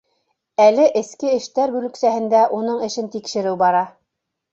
[0.63, 3.83] Әле эске эштәр бүлексәһендә уның эшен тикшереү бара.